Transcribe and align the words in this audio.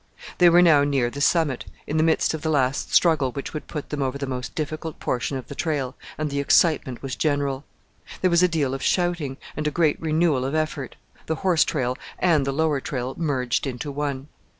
They 0.39 0.49
were 0.49 0.63
now 0.63 0.83
near 0.83 1.11
the 1.11 1.21
summit, 1.21 1.65
in 1.85 1.97
the 1.97 2.01
midst 2.03 2.33
of 2.33 2.41
the 2.41 2.49
last 2.49 2.91
struggle 2.91 3.31
which 3.33 3.53
would 3.53 3.67
put 3.67 3.91
them 3.91 4.01
over 4.01 4.17
the 4.17 4.25
most 4.25 4.55
difficult 4.55 4.99
portion 4.99 5.37
of 5.37 5.47
the 5.47 5.53
trail, 5.53 5.95
and 6.17 6.31
the 6.31 6.39
excitement 6.39 7.03
was 7.03 7.15
general. 7.15 7.65
There 8.21 8.31
was 8.31 8.41
a 8.41 8.47
deal 8.47 8.73
of 8.73 8.81
shouting, 8.81 9.37
and 9.55 9.67
a 9.67 9.69
great 9.69 10.01
renewal 10.01 10.43
of 10.43 10.55
effort. 10.55 10.95
The 11.27 11.35
horse 11.45 11.63
trail 11.63 11.99
and 12.17 12.47
the 12.47 12.51
lower 12.51 12.79
trail 12.81 13.13
merged 13.15 13.67
into 13.67 13.91
one. 13.91 14.27